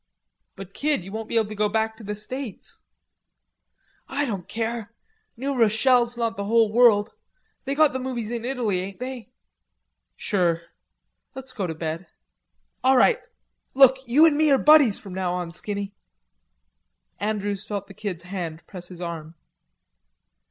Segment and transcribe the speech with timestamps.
[0.55, 2.79] "But, Kid, you won't be able to go back to the States."
[4.07, 4.95] "I don't care.
[5.37, 7.13] New Rochelle's not the whole world.
[7.65, 9.29] They got the movies in Italy, ain't they?"
[10.15, 10.63] "Sure.
[11.35, 12.07] Let's go to bed."
[12.83, 13.19] "All right.
[13.75, 15.93] Look, you an' me are buddies from now on, Skinny."
[17.19, 19.35] Andrews felt the Kid's hand press his arm.